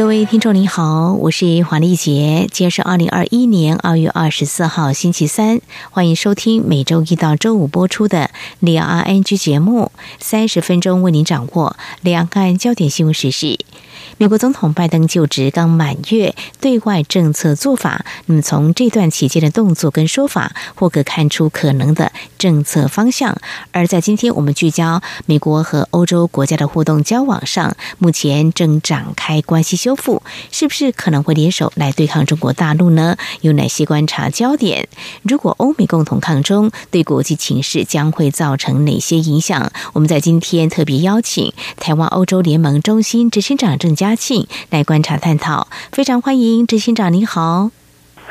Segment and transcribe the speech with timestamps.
[0.00, 5.60] 各位听众您好，我是黄丽杰，今天是二零二一年二月二十四号星期三，
[5.90, 8.18] 欢迎收听每周一到周五播出的
[8.60, 13.58] 《两岸 NG》节目，三十分钟为您掌握两岸焦点新闻时事。
[14.16, 23.36] 美国总统拜登就职刚满月，对外政策做法，那么从这段期间的动作跟说法，或可看出可能的政策方向。
[23.72, 30.22] 而在今天，我们聚焦美国和欧洲国家的互动交往上，目前正展开关系修修复，
[30.52, 33.16] 是不是可能会联手来对抗中国大陆呢？
[33.40, 34.88] 有哪些观察焦点？
[35.22, 39.72] 如果欧美共同抗中，对国际情势将会造成哪些影响？
[39.92, 47.79] 我们在今天特别邀请台湾欧洲联盟中心执行长郑嘉庆来观察探讨，非常欢迎执行长，您好。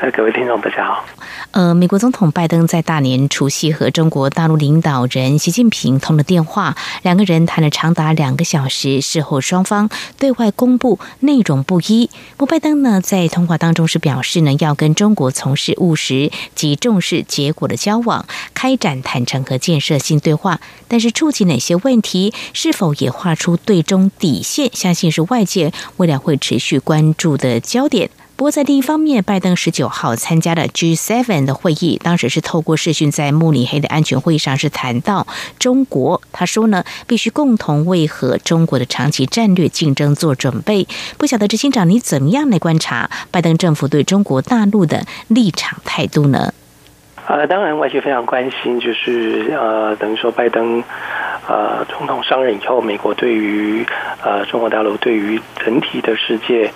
[0.08, 1.04] 各位听众，大家好。
[1.50, 9.02] 呃，美国总统拜登在大年除夕和中国大陆领导人习近平通了电话，两个人谈了长达两个小时。
[9.02, 12.08] 事后双方对外公布内容不一。
[12.38, 20.60] 不，拜登呢在通话当中是表示呢，要跟中国从事务实及重视结果的交往，开展坦诚和建设性对话。
[20.88, 28.08] 但是触及哪些问题，是否也画出对中底线，相信是外界未来会持续关注的焦点。
[28.40, 35.26] 不过，在另一方面，拜登十九号参加了 G7 的会议，当时是透过视讯在慕尼黑的安全会议上是谈到
[35.58, 36.22] 中国。
[36.32, 40.88] 他说呢，必须共同为和中国的长期战略竞争做准备。
[41.18, 46.54] 不晓得执行长，你怎么样来观察拜登政府对中国大陆的立场态度呢？
[47.26, 50.82] 呃，当然，外界非常关心，就是呃，等于说拜登。
[51.48, 53.84] 呃，总统上任以后，美国对于
[54.22, 56.70] 呃中国大陆对于整体的世界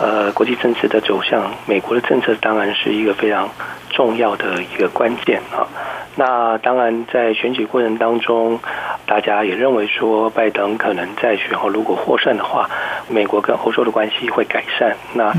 [0.00, 3.48] 呃国际政治的走向，美国的政策当然是一个非常
[3.90, 5.66] 重要的一个关键啊。
[6.14, 8.60] 那当然，在选举过程当中，
[9.06, 12.68] 大家也认为说，拜登可能在选后如果获胜的话，
[13.08, 14.94] 美国跟欧洲的关系会改善。
[15.14, 15.32] 那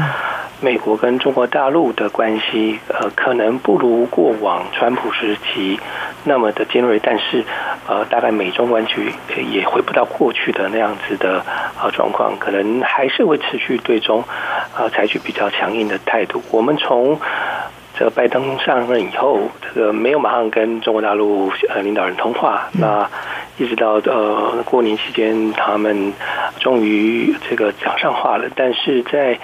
[0.61, 5.79] 美国跟中国大陆的关系，呃，可能不如过往川普时期
[6.25, 7.43] 那么的尖锐，但是，
[7.87, 8.93] 呃，大概美中关系
[9.51, 11.43] 也回不到过去的那样子的
[11.81, 14.23] 呃状况，可能还是会持续对中
[14.77, 16.41] 呃采取比较强硬的态度。
[16.51, 17.19] 我们从
[17.97, 23.09] 这个拜登上任以后，这个没有马上跟中国大陆呃领导人通话，那
[23.57, 26.13] 一直到呃过年期间，他们
[26.59, 29.37] 终于这个讲上话了，但是在。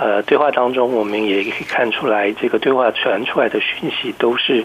[0.00, 4.64] 呃，对话当中，我们也可以看出来，这个对话传出来的讯息都是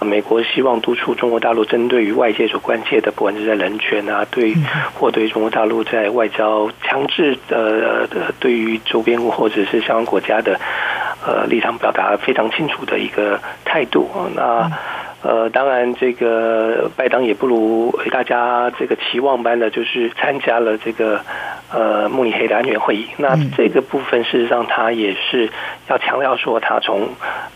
[0.00, 4.52] 美国希望督促中国大陆针对于外界所关切的，不管是在人权啊，对
[4.98, 8.06] 或对中国大陆在外交强制的
[8.40, 10.58] 对于周边或者是相关国家的
[11.24, 14.10] 呃立场表达非常清楚的一个态度。
[14.34, 14.68] 那
[15.22, 21.20] 呃，当然，这个拜登也不如大家这个期望般的，就是参加了这个。
[21.72, 25.50] 呃，慕尼黑的安全会议，那这个部分事实上，他也是
[25.88, 27.08] 要强调说，他从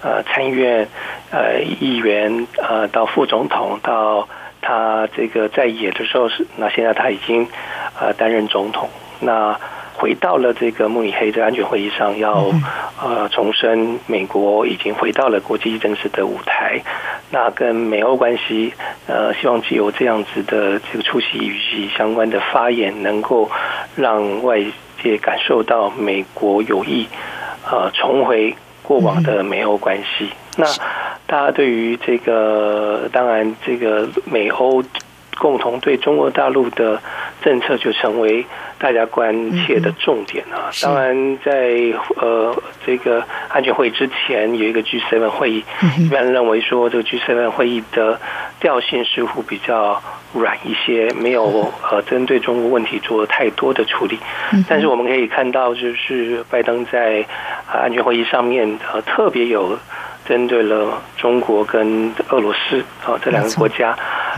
[0.02, 0.88] 呃参议院
[1.30, 4.28] 呃议员呃到副总统到
[4.60, 7.46] 他这个在野的时候是，那现在他已经
[8.00, 8.88] 呃担任总统，
[9.20, 9.58] 那。
[10.00, 12.52] 回到了这个慕尼黑的安全会议上，要
[13.02, 16.80] 呃重申美国已经回到了国际政治的舞台。
[17.32, 18.72] 那跟美欧关系，
[19.08, 23.50] 呃，希望借由这样子的这个出席以及相关的发言，能够
[23.98, 24.64] 让外
[25.02, 27.06] 界感受到美国有意
[27.70, 30.30] 呃重回过往的美欧关系。
[30.56, 30.64] 那
[31.26, 34.82] 大家对于这个，当然这个美欧
[35.36, 37.00] 共同对中国大陆的
[37.42, 38.46] 政策就成为。
[38.80, 41.74] 大家关切的重点啊，当然在
[42.14, 42.54] 呃
[42.86, 45.64] 这个安全会议之前有一个 G7 会议，
[45.98, 48.20] 一般认为说这个 G7 会议的
[48.60, 50.02] 调性似乎比较
[50.34, 54.18] 软一些，没有呃针对中国问题做太多的处理。
[54.68, 57.24] 但是我们可以看到，就是拜登在
[57.70, 59.78] 安全会议上面呃特别有
[60.26, 63.96] 针对了中国跟俄罗斯啊这两个国家，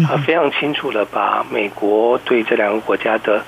[0.09, 3.43] 呃非常清楚的把美国对这两个国家的。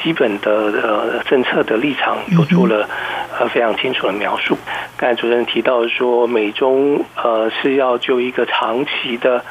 [0.00, 2.88] 基本的呃政策的立场有做了
[3.36, 4.56] 呃非常清楚的描述。
[4.96, 9.44] 刚才主持人提到说，美中呃是要就一个长期的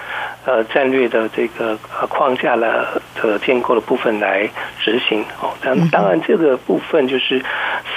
[0.48, 4.50] 呃战略的这个呃框架了的建构的部分来
[4.80, 5.54] 执行哦。
[5.62, 7.44] 当当然这个部分就是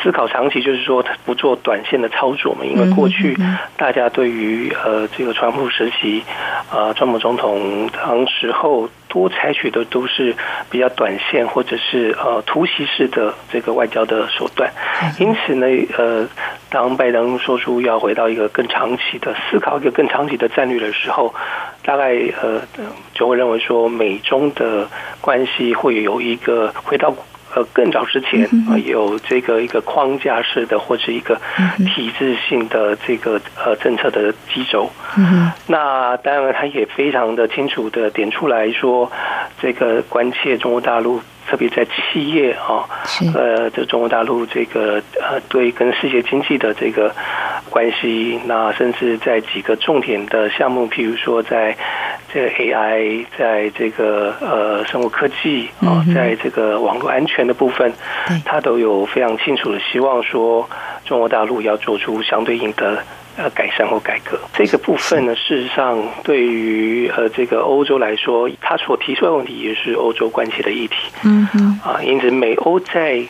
[0.03, 2.65] 思考长期，就是说不做短线的操作嘛。
[2.65, 3.39] 因为过去
[3.77, 6.23] 大家对于呃这个川普时期
[6.71, 8.91] 啊，川普总统当时候。
[9.13, 10.33] 多采取的都是
[10.71, 14.71] 比较短线或者是呃突袭式的这个外交的手段，
[15.19, 15.67] 因此呢，
[15.99, 16.25] 呃，
[16.71, 21.35] 当拜登说出要回到一个更长期的思考一个更长期的战略的时候，
[21.83, 22.61] 大概呃
[23.13, 24.89] 就会认为说美中的
[25.21, 27.13] 关系会有一个回到。
[27.55, 31.37] 呃，更早之前啊，有这个一个框架式的，或者一个
[31.95, 34.89] 体制性的这个呃政策的基轴。
[35.17, 39.11] 嗯，那当然，他也非常的清楚的点出来说，
[39.61, 42.87] 这个关切中国大陆，特别在企业啊，
[43.35, 47.13] 呃，这中国大陆这个呃对跟世界经济的这个
[47.69, 51.77] 关系，那甚至在几个重点的项目，譬如说在。
[52.33, 57.93] 这个 AI 在这个呃生物科技啊，在这个网络安全的部分，
[58.45, 60.69] 他都有非常清楚的希望说，
[61.05, 63.03] 中国大陆要做出相对应的
[63.37, 64.39] 呃改善或改革。
[64.53, 70.97] 这个部分呢，事实上对于呃这个欧洲来说，它所提出的问题也是欧洲关切的议题。
[71.25, 73.25] 嗯嗯啊，因此美欧在。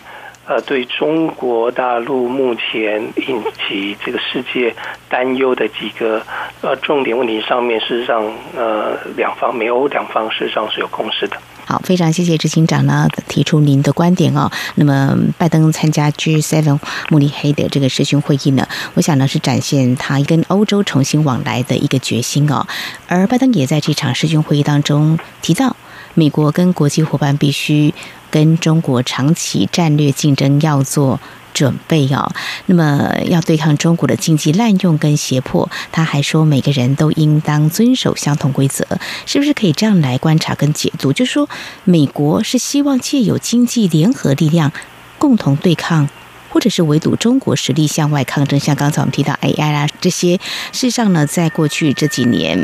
[0.51, 4.75] 呃，对中国大陆目前引起这个世界
[5.09, 6.21] 担忧的几个
[6.61, 8.21] 呃重点问题上面，事实上
[8.57, 11.37] 呃两方美欧两方事实上是有共识的。
[11.67, 14.51] 好，非常谢谢执行长呢提出您的观点哦。
[14.75, 16.81] 那么拜登参加 G7
[17.11, 22.67] 慕尼黑的这个视讯会议呢，我想呢是展现他跟欧洲重新往来的一个决心哦。
[23.07, 25.77] 而拜登也在这场视讯会议当中提到，
[26.15, 27.93] 美国跟国际伙伴必须。
[28.33, 31.19] 跟中国长期战略竞争要做
[31.53, 32.31] 准备哦，
[32.67, 38.87] 那么要对抗中国的经济滥用跟胁迫，他还说每个人都应当遵守相同规则，
[39.27, 41.13] 是不是可以这样来观察跟解读？
[41.13, 41.49] 就是说，
[41.83, 44.71] 美国是希望借有经济联合力量
[45.19, 46.09] 共同对抗。
[46.51, 50.37] 或者是围堵中国实力向外抗争，像刚才我们提到 AI 啊这些，
[50.73, 52.59] 事实上呢，在过去这几年，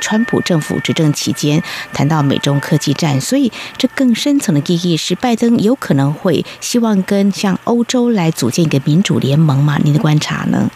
[0.00, 1.62] 川普政府执政期间，
[1.92, 9.78] 谈到美中科技战，所以这更深层的意义是，拜登有可能会希望跟像欧洲来组建一个民主联盟吗？
[9.84, 10.70] 您的观察呢？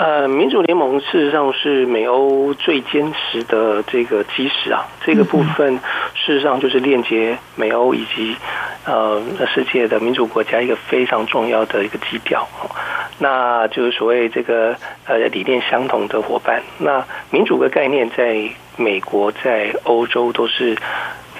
[0.00, 5.74] 呃，民主联盟事实上是美欧最坚实的这个基石啊，这个部分
[6.14, 8.34] 事实上就是链接美欧以及
[8.86, 9.20] 呃
[9.54, 12.48] 世界的民主国家一个非常重要的一个基调，
[13.18, 14.74] 那就是所谓这个
[15.04, 16.62] 呃理念相同的伙伴。
[16.78, 18.48] 那民主的概念在
[18.78, 20.74] 美国在欧洲都是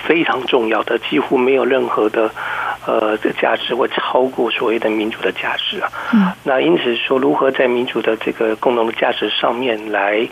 [0.06, 2.31] 非常重要的，几乎没有任何的。
[2.87, 5.93] 呃，的价值会超过所谓的民主的价值啊。
[6.14, 6.32] 嗯。
[6.43, 10.26] 那因此说，如何在民主的这个共同的价值上面来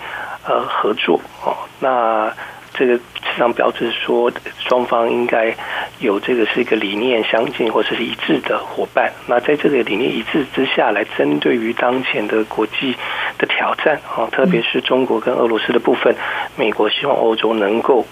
[0.46, 1.54] 呃合作哦？
[1.78, 2.32] 那
[2.72, 4.32] 这个实际上表示说，
[4.66, 5.54] 双方应该
[5.98, 9.12] 有这个是一个理念相近或者是一致的伙伴。
[9.26, 12.96] 那在这个理念一致之下来针对于当前的国际
[13.36, 16.16] 的挑战啊，特别是中国跟俄罗斯的部分，
[16.56, 18.06] 美国希望欧洲能够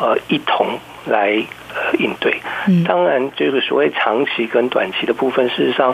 [0.00, 1.44] 呃一同来。
[1.76, 2.40] 呃，应对，
[2.86, 5.92] 当然，这个所谓长期跟短期的部分，事实上，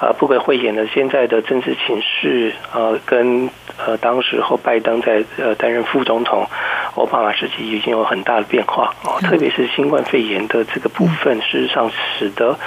[0.00, 6.48] 呃，不可讳言的，现在的政治情势，呃，跟呃当时候拜登在呃担任副总统，
[6.94, 12.58] 奥巴马时期已经有很大的变化哦，特别是新冠肺炎的这个部分，事实上使得。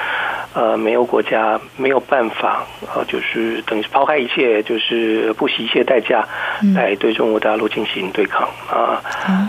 [0.54, 2.66] 呃，没有国家没有办法，
[2.96, 6.28] 呃，就是等于是抛开一切，就是不惜一切代价
[6.76, 9.02] 来对中国大陆进行对抗啊。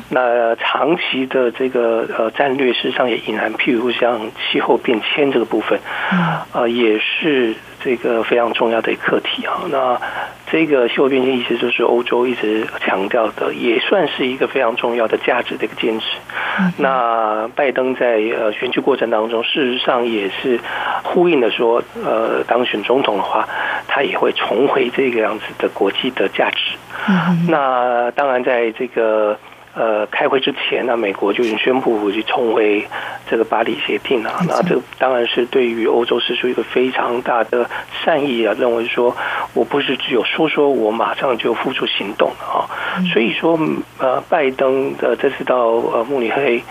[0.09, 5.79] 那长期的这个呃战略，事实上也隐含，譬如像气候变迁这个部分，
[6.53, 7.55] 呃，也是。
[7.85, 10.01] 这个非常重要的课题啊，那
[10.51, 16.07] 这个气候变迁一直就是欧洲一直强调的，也算是一个非常重要的价值的一个坚持。
[16.79, 20.61] 那拜登在呃选举过程当中，事实上也是
[21.03, 23.49] 呼应的说，呃，当选总统的话，
[23.89, 26.77] 他也会重回这个样子的国际的价值。
[27.49, 29.39] 那当然，在这个。
[29.75, 32.87] 呃，开会之前呢，美国就已经宣布去重回
[33.29, 34.33] 这个巴黎协定了。
[34.47, 37.69] 那这当然是对于欧洲是出一个非常大的
[38.05, 39.17] 善意啊，认为说
[39.53, 42.71] 我不是只有说说，我马上就付出行动啊。
[43.13, 43.59] 所以说，
[43.99, 46.63] 呃，拜登的这次到呃慕尼黑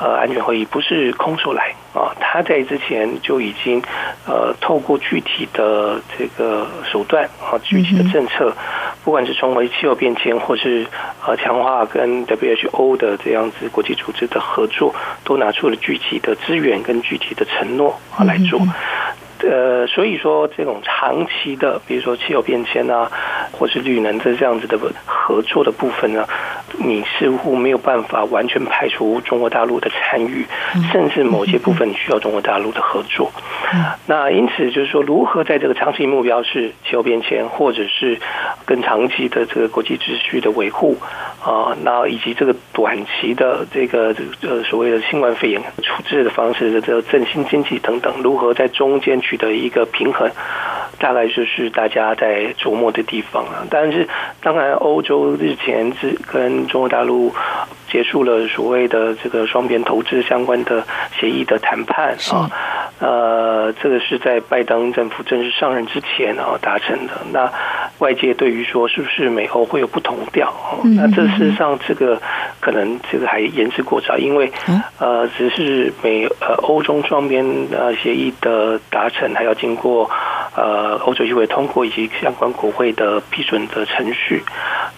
[0.00, 3.80] 呃安全会议不是空手来啊，他在之前就已经
[4.26, 8.52] 呃透过具体的这个手段啊，具体的政策。
[9.04, 10.86] 不管是成为气候变迁，或是
[11.26, 18.60] 呃强化跟 WHO 的这样子国际组织的合作，都拿出了具体的资源跟具体的承诺啊来做。
[19.42, 23.10] 呃，所以说这种长期的，比如说气候变迁啊，
[23.50, 26.28] 或是绿能的这样子的合作的部分呢，
[26.82, 30.46] 你似乎没有办法完全排除中国大陆的参与，
[30.90, 33.30] 甚至某些部分需要中国大陆的合作。
[34.06, 38.18] 那因此就是说，如何在这个长期目标是气候变迁，或者是
[38.64, 40.96] 更长期的这个国际秩序的维护
[41.44, 50.28] 啊，那以及这个短期的这个呃所谓的新冠肺炎处置的方式的这个振兴经济等等，如何在中间取得一个平衡，
[51.00, 53.66] 大概就是大家在琢磨的地方啊。
[53.68, 54.06] 但是
[54.40, 57.34] 当然，欧洲日前是跟中国大陆
[57.90, 60.84] 结束了所谓的这个双边投资相关的
[61.18, 62.48] 协议的谈判啊。
[63.00, 67.14] 呃，这个是在拜登政府正式上任之前啊达成的。
[67.32, 67.50] 那
[67.98, 70.52] 外界对于说是不是美欧会有不同调？
[70.96, 72.20] 那这事实上这个
[72.60, 74.52] 可能这个还言之过早，因为
[74.98, 77.42] 呃，只是美呃欧中双边
[77.72, 80.10] 呃协议的达成，还要经过
[80.56, 84.42] 呃欧洲议会通过以及相关国会的批准的程序。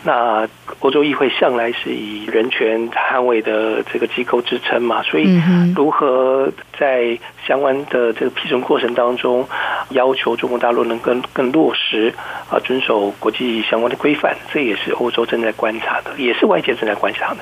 [0.04, 0.49] 那
[0.80, 5.40] 欧洲议会向来是以人权捍卫的这个机构支撑嘛，所以
[5.76, 7.16] 如何在
[7.47, 9.47] 相关的这个批准过程当中，
[9.90, 12.12] 要求中国大陆能更更落实
[12.50, 17.38] 啊，遵守国际相关的规范，这也是欧洲正在观察的，也是外界正在观察的。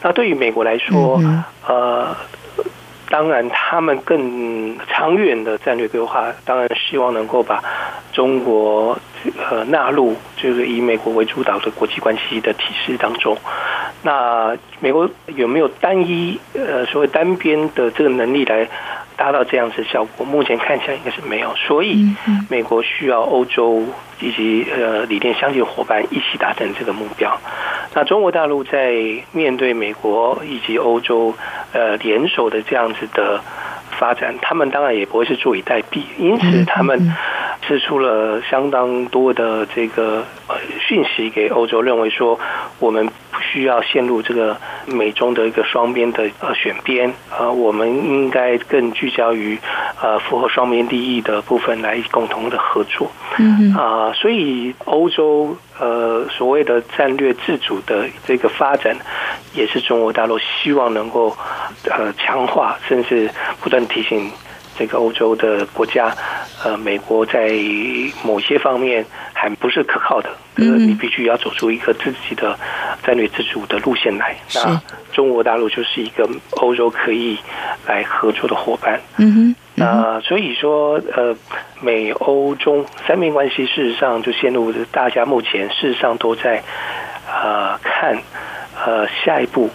[0.00, 1.20] 那对于美国来说，
[1.66, 2.16] 呃。
[3.12, 7.62] 当然，他们更长远的战略规划，当然希望能够把
[8.10, 8.98] 中国
[9.50, 13.36] 呃纳入，就是以美国为主导的国际关系的体系当中。
[14.02, 18.66] 那美国有没有单一呃所谓单边的这个能力来
[19.14, 20.24] 达到这样子的效果？
[20.24, 21.54] 目前看起来应该是没有。
[21.54, 22.16] 所以，
[22.48, 23.84] 美国需要欧洲
[24.20, 27.38] 以及呃理念相近伙伴一起达成这个目标。
[27.94, 28.94] 那中国大陆在
[29.32, 31.34] 面对美国以及欧洲
[31.72, 33.40] 呃联手的这样子的
[33.98, 37.12] 发展，他们当然也不会是坐以待毙，因此他们
[37.66, 42.38] 释出了相当多的这个呃讯息给欧洲，认为说
[42.78, 49.58] 我们不需要陷入这个美中的一个双边的呃选边，呃，我们应该更聚焦于
[50.00, 53.10] 呃符合双边利益的部分来共同的合作。
[53.38, 55.56] 嗯啊、呃，所以欧洲。
[55.80, 58.94] 呃，所谓的战略自主的这个发展，
[59.52, 61.36] 也是中国大陆希望能够
[61.90, 63.28] 呃强化，甚至
[63.60, 64.30] 不断提醒
[64.82, 66.12] 这个欧洲的国家，
[66.64, 67.52] 呃，美国在
[68.24, 72.58] 某些方面还不是可靠的，呃，你必须要走出一个自己的
[73.04, 74.36] 战略自主的路线来。
[74.56, 77.38] 那中国大陆就是一个欧洲可以
[77.86, 79.00] 来合作的伙伴。
[79.18, 79.56] 嗯哼。
[79.76, 81.32] 那所以说，呃，
[81.80, 86.60] 美欧中三边关系事实上就陷入大家目前事实上都在
[87.32, 88.18] 呃看
[88.84, 89.70] 呃下一步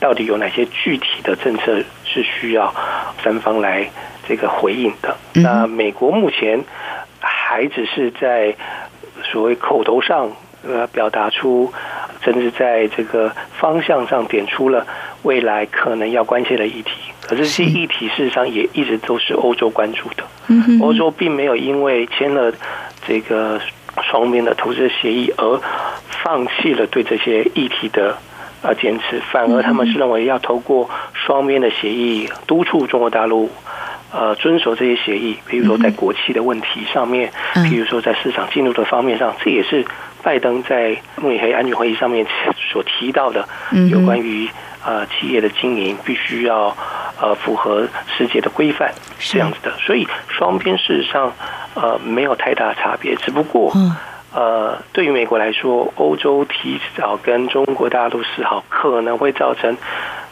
[0.00, 2.74] 到底有哪些具体的政策是需要
[3.22, 3.88] 三方来
[4.28, 5.16] 这个回应的。
[5.32, 6.62] 那美国目前
[7.20, 8.54] 还只是在
[9.32, 10.30] 所谓口头上
[10.66, 11.72] 呃表达出，
[12.20, 14.86] 甚至在这个方向上点出了
[15.22, 16.92] 未来可能要关切的议题。
[17.22, 20.24] 可是这些议题事实上也一直都是欧洲关注的。
[20.80, 22.52] 欧洲并没有因为签了
[23.06, 23.60] 这个
[24.02, 25.60] 双边的投资协议而
[26.08, 28.16] 放弃了对这些议题的
[28.62, 33.50] 呃坚持，反而他们是认为要透过双边的协议督促中国大陆
[34.12, 37.30] 呃遵守这些协议，比如说在国企的问题上面，
[37.68, 39.84] 比如说在市场进入的方面上，这也是
[40.22, 42.26] 拜登在慕尼黑安全会议上面
[42.72, 43.48] 所提到的
[43.90, 44.48] 有关于。
[44.86, 46.74] 呃，企业的经营必须要
[47.20, 47.86] 呃符合
[48.16, 49.72] 世界的规范，这样子的。
[49.76, 51.30] 所以双边事实上
[51.74, 53.72] 呃没有太大差别，只不过
[54.32, 59.76] 呃对于美国来说，欧洲提早跟中国大陆示好，可能会造成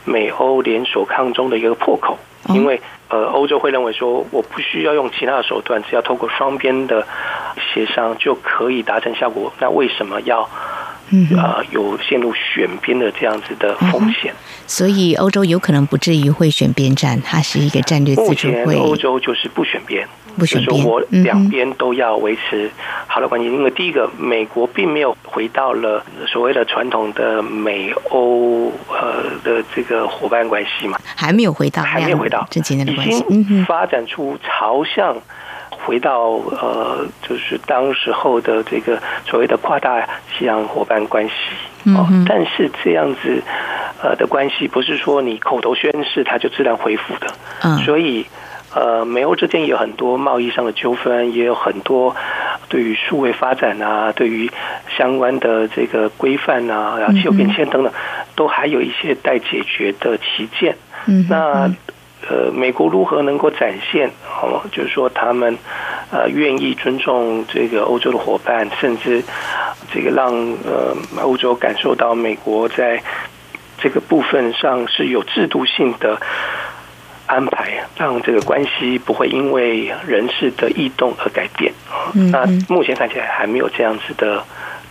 [0.06, 2.16] 美欧联手抗中的一个破口，
[2.48, 7.06] 因为呃欧洲会认为说，我不需要用其他的手段，只要透过双边的
[7.74, 10.48] 协商就可以达成效果，那为什么要？
[11.10, 14.32] 嗯啊，有陷入选边的这样子的风险，
[14.66, 18.64] 所以欧洲有可能不至于会选边站，它是一个战略自主会。
[18.64, 22.68] 目前欧洲就是不选边，不选边，就是我两边都要维持
[23.06, 23.46] 好的关系。
[23.46, 35.16] 因为第一个，美国并没有回到了所谓的传统的美欧呃的这个伙伴关系嘛，还没有回到，还没有回到之前的关系，已经发展出朝向。
[35.86, 41.32] 回到呃，就是当时候的这个所谓的跨大西洋伙伴关系。
[41.96, 43.40] 哦，但是这样子
[44.02, 47.28] 呃的关系不是说你口头宣誓它就自然恢复的，
[47.62, 48.26] 嗯，所以
[48.74, 52.16] 呃，美欧之间也有很多贸易上的纠纷，也有很多
[52.68, 54.50] 对于数位发展啊，对于
[54.98, 57.92] 相关的这个规范啊，然后气候变迁等等，
[58.34, 60.74] 都还有一些待解决的旗舰，
[61.06, 61.70] 嗯，那。
[62.28, 64.10] 呃，美国如何能够展现
[64.42, 65.56] 哦，就是说他们
[66.10, 69.22] 呃愿意尊重这个欧洲的伙伴，甚至
[69.92, 70.32] 这个让
[70.64, 73.00] 呃欧洲感受到美国在
[73.78, 76.20] 这个部分上是有制度性的
[77.26, 81.72] 安排，让这个关系不会因为人事的异动而改变。
[82.14, 84.42] 嗯嗯，那目前看起来还没有这样子的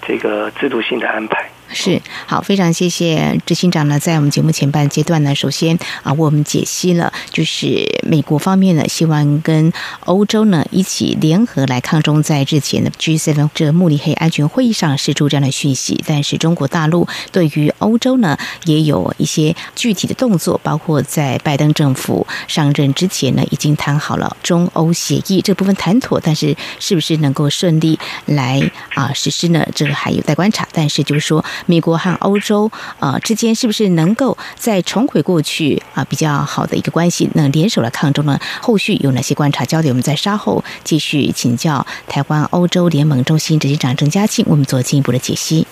[0.07, 1.49] 这个制度性的安排。
[1.71, 16.01] 是好，非常谢谢执行长呢，在我们节目前半阶段呢，首先啊，为我们解析了，就是美国方面呢，希望跟欧洲呢一起联合来抗中，在日前的 G7 这慕尼黑安全会议上释出这样的讯息。
[16.07, 29.67] 但是中国大陆对于欧洲呢，也有一些具体的动作，包括在拜登政府上任之前呢，已经谈好了中欧协议这部分谈妥，但是是不是能够顺利来啊实施呢？
[29.75, 30.65] 这个还有待观察。
[30.71, 31.43] 但是就是说。
[31.65, 37.29] 美国和欧洲啊之间是不是能够再重回过去啊比较好的一个关系？
[37.33, 38.39] 那联手来抗中呢？
[38.61, 39.91] 后续有哪些观察焦点？
[39.91, 45.65] 我们在稍后继续请教台湾欧洲联盟中心执行长郑嘉庆，我们做进一步的解析。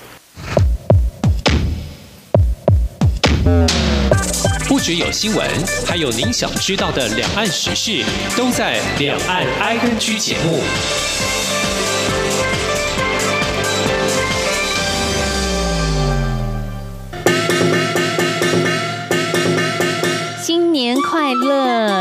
[4.68, 5.48] 不只有新闻，
[5.86, 8.04] 还有您想知道的两岸时事，
[8.36, 10.60] 都在《两岸 ING》节目。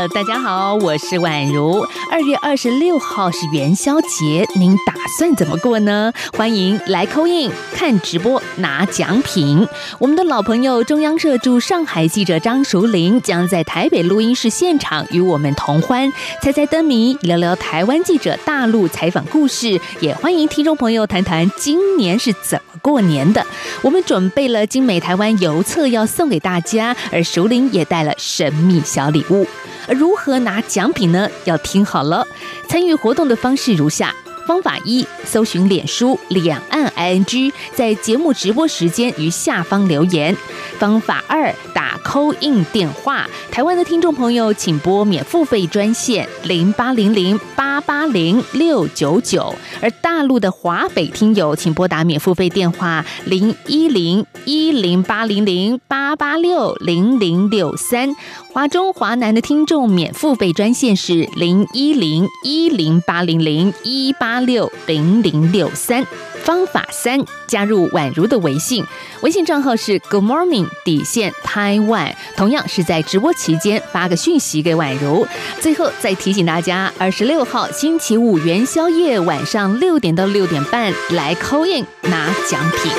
[0.09, 1.79] 大家好，我是宛如。
[2.11, 6.11] 二月二十六号是元宵节，您打算怎么过呢？
[6.35, 9.65] 欢迎来 call in 看直播拿奖品。
[9.99, 19.79] 我们的老朋友中央社驻上海记者张淑玲将在台北录音室现场与我们同欢，猜猜灯谜，聊聊台湾记者大陆采访故事。
[20.01, 23.45] 也欢迎听众朋友谈谈今年是怎么过年的。
[23.81, 29.47] 我们准备了精美台湾邮册要送给大家，而淑玲也带了神秘小礼物，
[29.93, 31.29] 如何拿奖品呢？
[31.45, 32.27] 要听好了。
[32.67, 34.13] 参与活动的方式如下：
[34.47, 40.35] 方法一，搜寻脸书两岸 ING，在节目直播时间于下方留言；
[40.83, 58.13] 方法二，打 call in 电话，台湾的听众朋友请拨免付费专线零八零零八八零六九九，而大陆的华北听友请拨打免付费电话零一零一零八零零八八六零零六三。
[58.51, 66.05] 华中、华南的听众免付费专线是零一零一零八零零一八六零零六三。
[66.43, 68.85] 方法三，加入宛如的微信，
[69.21, 75.25] 微信账号是 Good Morning 底线 Taiwan，同样是在直播期间发个讯息给宛如。
[75.59, 82.91] 最后再提醒大家，二十六号星期五元宵夜晚上六点到六点半来 call in 拿奖品。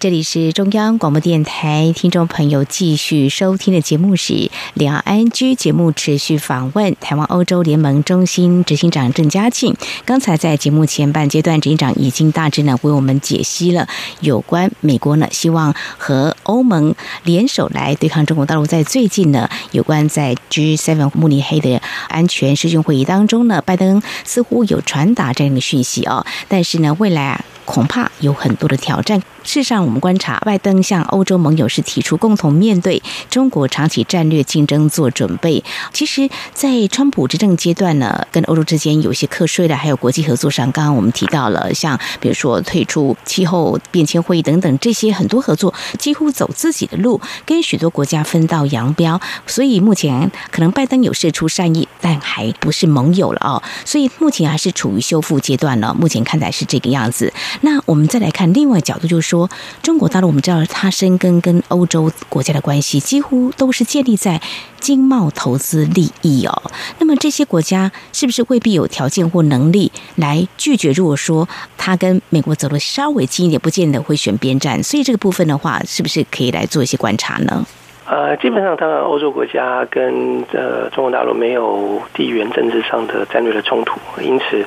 [0.00, 9.74] 这里是中央广播电台，听众朋友继续收听的节目是两岸 ING 节目，持续访问台湾欧洲联盟中心执行长郑嘉庆。
[10.04, 13.88] 刚才在节目前半阶段，执行长已经大致呢为我们解析了
[14.20, 18.64] 有关美国呢希望和欧盟联手来对抗中国大陆。
[18.64, 27.44] 在最近呢，有关在 G7 慕尼黑的安全视讯会议当中呢，拜登似乎有传达这样的讯息哦，但是呢，未来啊。
[27.68, 29.22] 恐怕有很多的挑战。
[29.48, 35.64] 事实上，我们观察，拜登向欧洲盟友是提出共同面对中国长期战略竞争做准备。
[35.90, 49.18] 其实，在川普执政阶段呢，跟欧洲之间有些课税的，还有国际合作上，刚刚我们提到了，像比如说退出气候变迁会议等等，这些很多合作几乎走自己的路，跟许多国家分道扬镳。
[49.46, 53.62] 所以目前可能拜登有释出善意，但还不是盟友了哦。
[53.86, 55.96] 所以目前还是处于修复阶段呢。
[55.98, 57.32] 目前看来是这个样子。
[57.62, 59.37] 那我们再来看另外角度，就是说，
[59.82, 64.40] 中国大陆我们知道，它深耕跟欧洲国家的关系，几乎都是建立在
[64.80, 66.62] 经贸投资利益哦。
[66.98, 70.90] 那么这些国家是不是未必有条件或能力来拒绝？
[70.92, 71.46] 如果说
[71.76, 74.82] 他跟美国走得稍微近一点，不见得会选边站。
[74.82, 77.66] 所以这个部分的话，是不是可以来做一些观察呢？
[78.10, 84.64] 呃，基本上，当然，欧洲国家跟呃中国大陆没有地缘政治上的战略的冲突，因此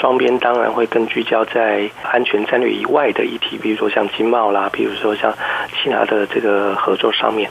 [0.00, 5.32] 双边当然会更聚焦在安全战略以外的议题，比如说像经贸啦，比如说像
[5.76, 7.50] 其他的这个合作上面，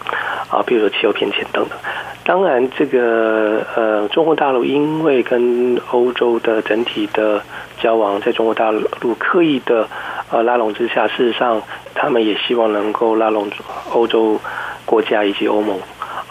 [0.49, 1.77] 啊，比如说气候变迁等等。
[2.25, 7.41] 当然，这个呃中国大陆因为跟欧洲的整体的
[7.79, 9.87] 交往，在中国大陆刻意的
[10.31, 11.61] 呃拉拢之下，事实上
[11.93, 13.47] 他们也希望能够拉拢
[13.93, 14.39] 欧洲。
[14.85, 15.77] 国家以及欧盟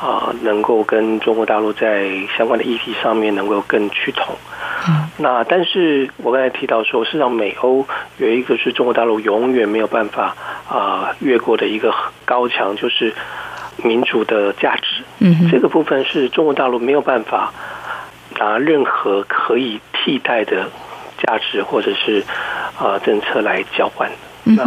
[0.01, 4.35] 啊，能够跟中国大陆在相关的议题上面能够更趋同。
[4.87, 5.09] 嗯。
[5.17, 7.87] 那但是我刚才提到说，事实上美欧
[8.19, 10.37] 有一个是中国大陆永远没有办法
[10.69, 13.15] 啊越过的一个高墙，就是
[13.83, 15.03] 民主的价值。
[15.21, 15.49] 嗯。
[15.51, 17.53] 这个部分是中国大陆没有办法
[18.39, 20.69] 拿任何可以替代的
[21.19, 22.23] 价值或者是
[22.79, 24.09] 呃政策来交换。
[24.45, 24.65] 那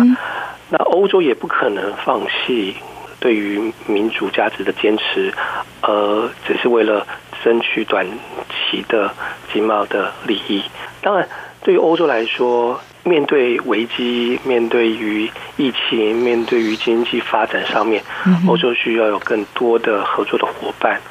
[0.69, 2.75] 那欧洲也不可能放弃
[3.19, 5.33] 对于民主价值的坚持，
[5.81, 7.05] 而只是为了
[7.43, 8.05] 争取短
[8.49, 9.11] 期的
[9.53, 10.63] 经贸的利益。
[11.01, 11.27] 当然，
[11.63, 18.03] 对于欧洲来说，面对危机，面对于疫情，面对于经济发展上面，
[18.47, 21.01] 欧洲需要有更多的合作的伙伴。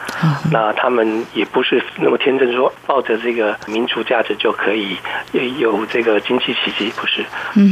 [0.52, 4.96] 那他们也不是那么天真，说抱着这个民族价值就可以
[5.58, 7.24] 有这个经济奇迹，不是？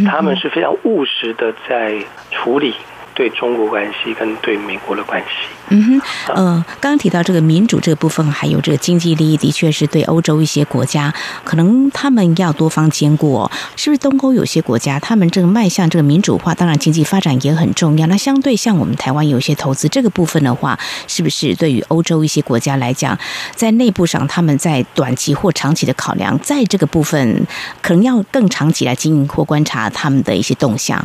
[0.04, 1.94] 他们是非常务实的在
[2.32, 2.74] 处理。
[3.18, 6.00] 对中国关系跟对美国的关系，嗯哼，
[6.36, 13.50] 呃，刚刚提到这个民主这个部分，还有这个经济利益，的确是对欧洲一些国家，可能他们要多方兼顾哦。
[13.74, 18.06] 是不是东欧有些国家，他们这个迈向这个民主化，当然经济发展也很重要。
[18.06, 20.78] 那相对像我们台湾有些投资这个部分的话，
[21.08, 23.18] 是不是对于欧洲一些国家来讲，
[23.56, 27.44] 在内部上他们在短期或长期的考量，在这个部分
[27.82, 31.04] 可能要更长期来经营或观察他们的一些动向？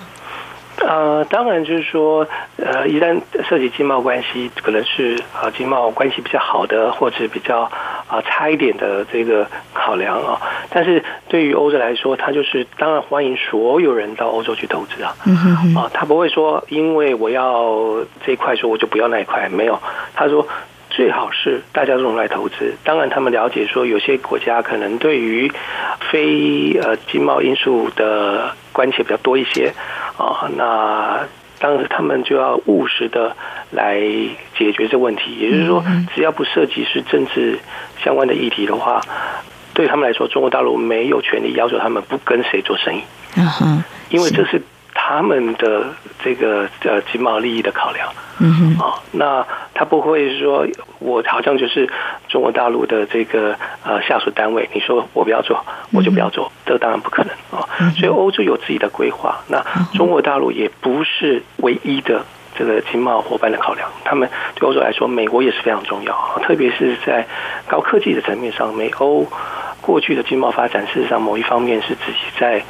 [0.85, 7.61] 呃，当然就是说，呃，一旦涉及经贸关系，可能是啊，经贸关系比较好的，或者比较
[8.07, 10.39] 啊差一点的这个考量啊。
[10.69, 15.15] 但是对于欧洲来说，他就是当然欢迎所有人到欧洲去投资啊。
[15.25, 19.47] 嗯哼哼啊，他不会说因为我要这一块，说我就不要那一块。
[19.49, 19.79] 没有，
[20.13, 20.45] 他说
[20.95, 22.75] 最好是大家都来投资。
[22.84, 25.51] 当然，他们了解说有些国家可能对于
[26.12, 29.73] 非呃经贸因素的关切比较多一些。
[30.15, 31.27] 啊，那
[31.58, 33.36] 当然他们就要务实的
[33.71, 33.99] 来
[34.56, 37.58] 解决这个问题，也就是说，只要不涉及是政治
[38.03, 39.01] 相关的议题的话，
[39.73, 43.01] 对他们来说，中国大陆没有权利要求他们不跟谁做生意。
[43.36, 44.62] 嗯哼，因为这是
[44.93, 45.88] 他们的
[46.23, 48.08] 这个呃经贸利益的考量。
[48.39, 50.65] 嗯哼，啊，那他不会说，
[50.97, 51.88] 我好像就是
[52.27, 57.69] 中国大陆的这个呃下属单位，你说我不要做，我就不要做，这当然不可能啊。
[57.95, 62.25] 所以欧洲有自己的规划，那中国大陆也不是唯一的
[62.58, 63.88] 这个经贸伙伴的考量。
[64.03, 67.27] 他们对欧洲来说，美国也是非常重要啊，特别是在
[67.67, 69.27] 高科技的层面上，美欧
[69.79, 72.63] 过去的经贸发展，事实上某一方面是自己在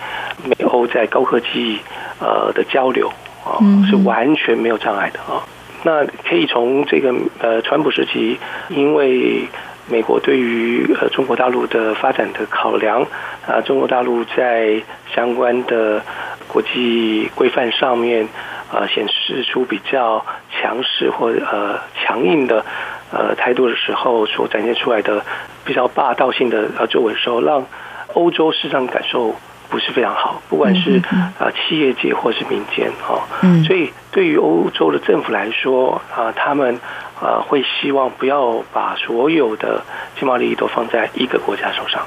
[0.44, 1.80] 美欧在高科技
[2.20, 3.12] 呃的交流
[3.46, 5.44] 啊，是完全没有障碍的啊。
[5.86, 9.46] 那可以从这个呃，川普时期，因为
[9.90, 13.06] 美国对于呃中国大陆的发展的考量
[13.46, 14.82] 啊，中国大陆在
[15.14, 16.02] 相关的
[16.48, 18.26] 国际规范上面
[18.72, 22.64] 啊，显示出比较强势或呃强硬的
[23.12, 25.22] 呃态度的时候，所展现出来的
[25.66, 27.66] 比较霸道性的呃作为的时候，让
[28.14, 29.36] 欧洲市场感受。
[29.74, 31.02] 不是非常好，不管是
[31.40, 33.26] 啊企业界或是民间啊，
[33.66, 36.80] 所以对于欧洲的政府来说啊，他们
[37.20, 39.82] 啊会希望不要把所有的
[40.16, 42.06] 经贸利益都放在一个国家手上。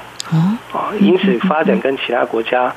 [0.71, 2.73] 啊，因此发展跟其他国家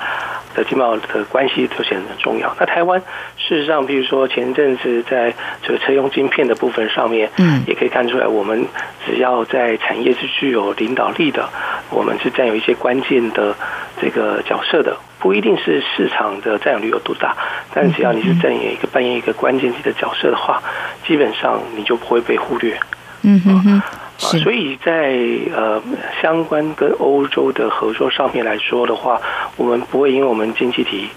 [0.54, 2.52] 的经贸的关系就显得很重要。
[2.58, 3.00] 那台湾
[3.36, 8.64] 事实上，比如说前阵子在这个车用晶片的部分上面，嗯，也可以看出来，我们
[9.04, 11.48] 只要在产业是具有领导力的，
[11.90, 13.54] 我们是占有一些关键的
[14.00, 17.36] 这个角色的，不一定是市场的占有率有多大，
[17.74, 20.62] 但只要你是占有一个扮演一个关键性的角色的话，
[21.06, 22.78] 基本上你就不会被忽略。
[23.22, 23.82] 嗯哼哼。
[24.22, 25.16] 啊，所以在
[25.54, 25.82] 呃
[26.20, 29.18] 相关跟欧洲的合作上面来说的话，
[29.56, 31.08] 我们不会因为我们经济体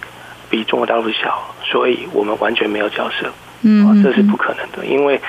[0.50, 3.30] 比中国大陆小，所以我们完全没有角色。
[3.62, 5.20] 嗯，这是不可能的，因为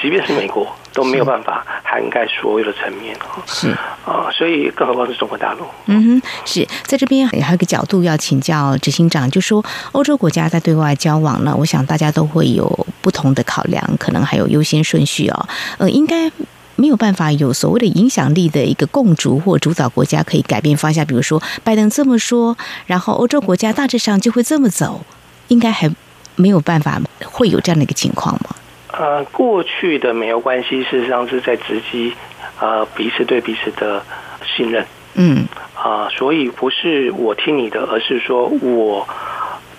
[0.00, 3.16] 即便是美国都没有办法涵盖所有的层面。
[3.46, 3.70] 是
[4.04, 5.64] 啊，所以更何况是中国大陆。
[5.86, 15.48] 嗯哼，是在这边还有一个角度要请教执行长，就说欧洲国家在对外交往呢，我想大家都会有不同的考量，可能还有优先顺序哦。
[15.78, 16.30] 呃，应该。
[16.74, 25.04] 没有办法有所谓的影响力的一个共主或主导国家可以改变方向，比如说拜登这么说，然后欧洲国家大致上就会这么走，
[25.48, 25.88] 应该还
[26.34, 28.56] 没有办法会有这样的一个情况吗？
[28.92, 32.14] 呃，过去的没有关系，事实上是在直击
[32.60, 34.02] 呃彼此对彼此的
[34.44, 34.86] 信任。
[35.14, 39.08] 嗯啊、呃，所以不是我听你的，而是说我。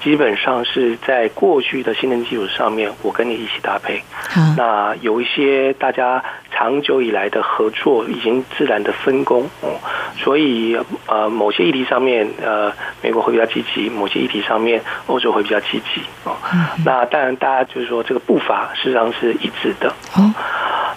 [0.04, 4.04] 基本上是在过去的信任基础上面，我跟你一起搭配。
[4.36, 9.50] 嗯、那有一些大家长久以来的合作，已经自然的分工。
[9.64, 9.70] 嗯，
[10.18, 16.02] 所以呃，某些议题上面，呃，美国会比较积极；某些议题上面，欧洲会比较积极。
[16.26, 19.94] 哦、嗯，那当然，大家就是说，这个步伐事实上是一致的。
[20.18, 20.34] 嗯，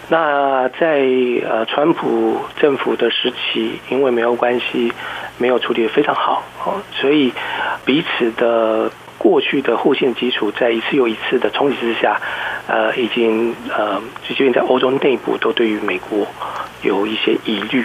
[0.08, 1.00] 那在
[1.48, 4.92] 呃，川普政府的时期，因为没有关系。
[5.38, 7.30] 没有处理得非常好，哦所以
[7.86, 12.20] 彼此的过去的互信基础，在一次又一次的冲击之下，
[12.66, 16.26] 呃，已经呃，就即便在欧洲内部都对于美国
[16.82, 17.84] 有一些疑虑，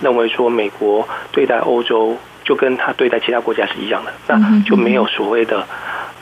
[0.00, 5.66] 认为说美国对待欧洲就跟他对待其他国家是一样的，那就没有所谓的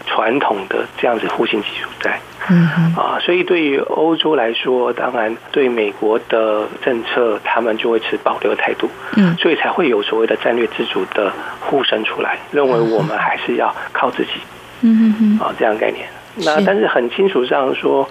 [0.07, 2.19] 传统的这样子互信基础在。
[2.51, 8.91] 嗯啊，所以对于欧洲来说，当然对美国的政策，他们就会持保留态度。
[9.17, 14.33] 嗯，所以才会有所谓的战略自主的呼声出来，认为我们还是要靠自己。
[14.81, 16.09] 嗯嗯啊，这样概念。
[16.35, 18.09] 那但是很清楚上说，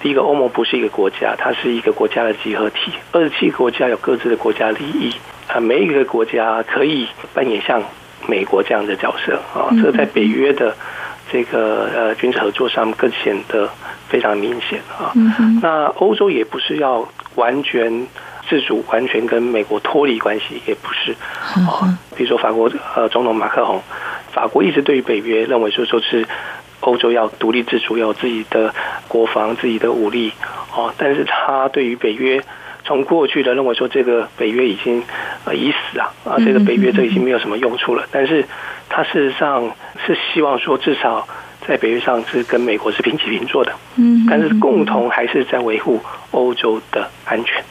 [0.00, 5.14] 第一个欧盟不是一个国家，它是一个国家的集合体，二十七个国家有各自的国家利益
[5.46, 7.80] 啊，每一个国家可以扮演像
[8.26, 10.74] 美国这样的角色啊，这在北约的。
[11.30, 13.68] 这个呃军事合作上更显得
[14.08, 15.12] 非常明显啊。
[15.62, 18.06] 那欧洲也不是要完全
[18.48, 21.12] 自主，完全跟美国脱离关系，也不是
[21.66, 21.98] 啊。
[22.16, 23.80] 比如说法国呃总统马克宏，
[24.32, 26.26] 法国一直对于北约认为说说是
[26.80, 28.74] 欧洲要独立自主，要有自己的
[29.06, 30.32] 国防、自己的武力
[30.74, 30.92] 哦。
[30.96, 32.42] 但是他对于北约。
[32.84, 35.02] 从过去的认为说这个北约已经
[35.44, 38.06] 呃已死啊啊，这个北约这已经没有什么用处了。
[38.10, 38.42] 但是，
[38.88, 39.70] 他事实上
[40.06, 41.26] 是希望说至少
[41.66, 43.72] 在北约上是跟美国是平起平坐的。
[43.96, 47.62] 嗯，但是共同还是在维护欧洲的安全。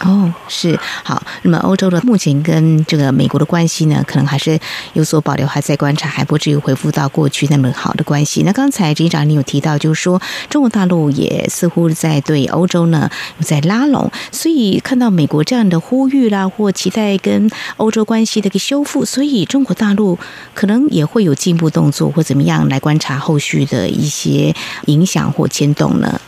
[0.00, 1.22] 哦，是好。
[1.42, 4.58] 那么欧洲的目前跟这个美国的关系呢，可能还是
[4.94, 8.42] 有所保留，还在观察，还不至于恢复到过去那么好的关系。
[8.42, 13.08] 那刚才执行长你有提到，就是说中国大陆也似乎在对欧洲呢
[13.40, 20.18] 在拉拢，所以看到美国这样的呼吁啦，或期待跟欧洲关系的一个修复，所以中国大陆
[20.54, 24.54] 可能也会有进步动作，或怎么样来观察后续的一些
[24.86, 26.20] 影响或牵动呢？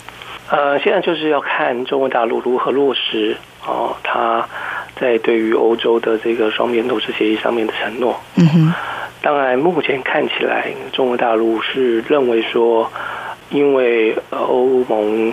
[0.50, 3.36] 呃，现在就是要看中国大陆如何落实。
[3.66, 4.46] 哦，他
[4.94, 8.74] 在对于欧洲的这个双边投资协议上面的承诺，嗯哼，
[9.20, 12.88] 当然目前看起来，中国大陆是认为说，
[13.50, 15.32] 因为欧盟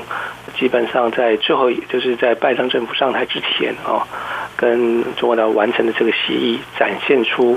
[0.57, 4.01] 基本上在最后，就是在拜登政府上台之前啊，
[4.57, 7.55] 跟中国大陆完成的这个协议，展现出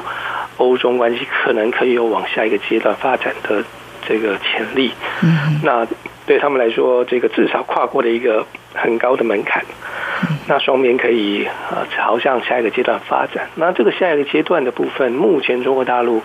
[0.59, 3.65] 欧中关系可能可以有往下一个阶段发展的
[4.07, 4.93] 这个潜力。
[5.23, 5.87] 嗯，那
[6.27, 9.65] 对他们来说，这个至少跨过了一个很高的门槛。
[10.49, 13.49] 那双边可以呃朝向下一个阶段发展。
[13.57, 16.23] 那这个下一个阶段的部分，目前中国大陆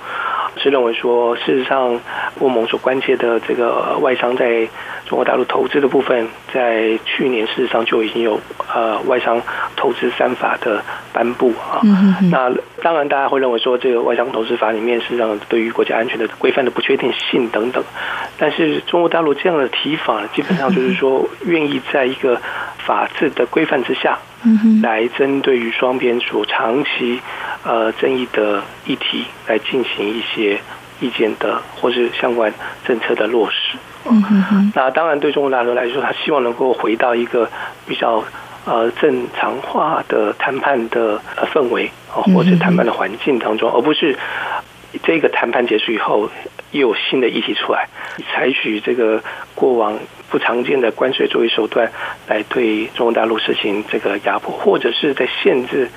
[0.56, 2.00] 是认为说，事实上
[2.39, 4.67] 欧盟所关切的这个外商在
[5.12, 8.39] 中国大陆投资的部分，在去年事实上就已经有
[8.74, 9.41] 呃外商
[9.76, 11.82] 投资三法的颁布啊。
[12.32, 12.50] 那
[12.82, 17.84] 当然大家会认为说，这个外商投资法里面事实上对于国家安全的规范的不确定性等等。
[18.38, 22.39] 但是中国大陆这样的提法，基本上就是说愿意在一个
[22.78, 24.17] 法治的规范之下，
[24.82, 27.19] 来针对于双边所长期
[27.65, 30.58] 呃争议的议题，来进行一些
[31.02, 32.54] 意见的或是相关
[32.86, 33.78] 政策的落实。
[34.10, 37.50] 嗯，那当然对中国大陆来说，他希望能够回到一个
[37.88, 38.24] 比较
[38.66, 41.22] 呃正常化的谈判的
[41.54, 44.18] 氛围啊，或者谈判的环境当中，而不是
[45.04, 46.30] 这个谈判结束以后
[46.72, 47.88] 又有新的议题出来，
[48.34, 49.22] 采取这个
[49.56, 49.98] 过往。
[50.32, 51.92] 不常见的关税作为手段
[52.26, 55.90] 来对中国大陆实行这个压迫，或者是在限制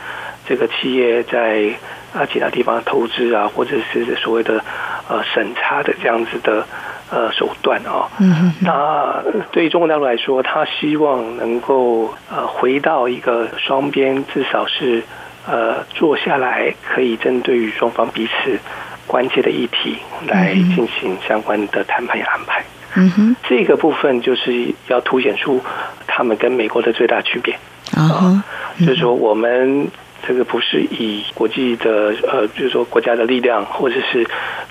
[0.45, 1.71] 这个企业在
[2.13, 4.61] 啊其他地方投资啊，或者是所谓的
[5.09, 6.67] 呃审查的这样子的
[7.15, 8.11] 呃手段啊。
[8.19, 8.53] 嗯。
[8.61, 9.23] 那
[9.53, 15.03] 对于中国大陆来说，他希望能够呃回到一个双边至少是
[15.47, 18.59] 呃坐下来，可以针对于双方彼此
[19.07, 19.97] 关切的议题
[20.27, 22.65] 来进行相关的谈判与安排。
[22.97, 25.61] 嗯哼，这个部分就是要凸显出
[26.07, 27.53] 他们跟美国的最大区别
[27.97, 28.43] 啊，
[28.79, 29.89] 就是说我们
[30.27, 34.25] 这个不是以国际的呃，就是说国家的力量或者是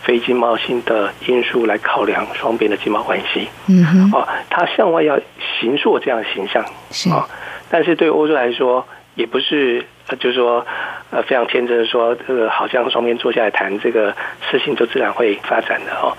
[0.04, 5.20] 非经贸性的因素来考量双边的经贸关系，嗯哼，哦，他向外要
[5.60, 7.28] 形塑这样的形象是啊，
[7.70, 8.86] 但是对欧洲来说
[9.16, 9.86] 也不是。
[10.06, 10.68] 呃，就是说，
[11.12, 14.14] 呃，非常天真的说，这个好像双边坐下来谈这个
[14.52, 16.12] 事情，就自然会发展的哦。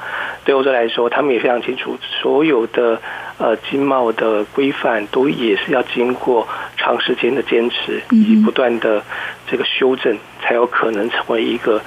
[0.42, 2.99] 对欧洲来说，他们也非常清楚，所有的
[3.37, 9.03] 呃经贸的规范都也是要经过长时间的坚持以及不断的
[9.47, 11.79] 这个修正，才有可能成为一个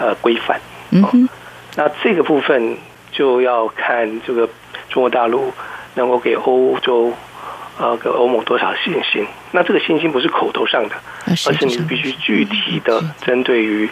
[0.00, 0.60] 呃规范。
[0.90, 1.28] 嗯，
[1.76, 2.76] 那这个部分
[3.12, 4.48] 就要看这个
[4.88, 5.52] 中国大陆
[5.94, 7.12] 能够给欧洲。
[7.76, 9.26] 呃，给欧盟多少信心？
[9.50, 10.94] 那这个信心不是口头上的，
[11.26, 13.90] 而是你必须具体的针对于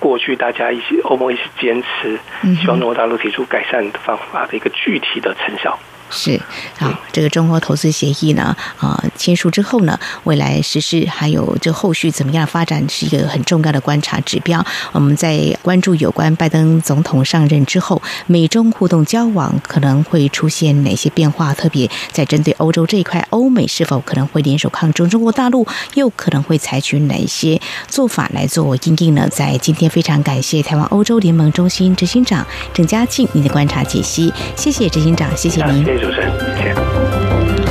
[0.00, 2.18] 过去大家一起欧盟一起坚持，
[2.60, 5.78] 希望中国大陆提出改善的方法的一个具体的成效。
[6.14, 6.40] 是
[6.78, 14.64] 好，这个中欧投资协议呢，啊、呃，签署之后呢，未来实施还有这后续怎么样发展，是一个很重要的观察指标。
[14.92, 21.52] 我们在关注有关拜登总统上任之后，美中互动交往可能会出现哪些变化？
[21.54, 25.08] 特别在针对欧洲这一块，欧美是否可能会联手抗中？
[25.08, 29.28] 中国大陆又可能会采取哪些做法来做应应呢？
[29.28, 35.84] 在今天非常感谢台湾欧洲联盟中心执行长郑家庆您的观察解析，谢谢执行长，谢谢您。
[36.04, 36.30] 主持人，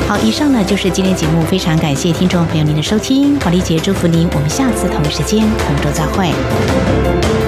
[0.08, 7.43] 好，以上呢就是今天节目，非常感谢听众朋友您的收听，黄丽杰祝福您，我们下次同一时间同桌再会。